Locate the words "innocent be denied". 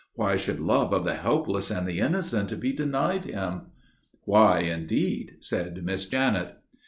1.99-3.25